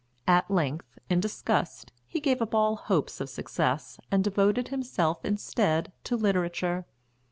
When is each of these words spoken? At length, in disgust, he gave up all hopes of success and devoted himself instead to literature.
At 0.27 0.49
length, 0.49 0.97
in 1.11 1.19
disgust, 1.19 1.91
he 2.07 2.19
gave 2.19 2.41
up 2.41 2.55
all 2.55 2.75
hopes 2.75 3.21
of 3.21 3.29
success 3.29 3.99
and 4.09 4.23
devoted 4.23 4.69
himself 4.69 5.23
instead 5.23 5.91
to 6.05 6.15
literature. 6.15 6.87